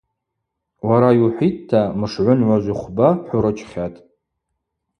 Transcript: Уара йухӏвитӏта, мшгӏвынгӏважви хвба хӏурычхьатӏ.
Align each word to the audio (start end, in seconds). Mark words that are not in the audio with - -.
Уара 0.87 1.09
йухӏвитӏта, 1.19 1.81
мшгӏвынгӏважви 1.99 2.73
хвба 2.79 3.09
хӏурычхьатӏ. 3.27 3.97